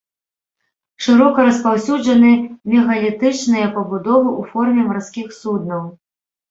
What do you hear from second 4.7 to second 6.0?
марскіх суднаў.